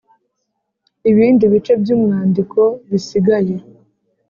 ibindi 1.09 1.43
bice 1.53 1.73
by’umwandiko 1.81 2.61
bisigaye. 2.89 3.55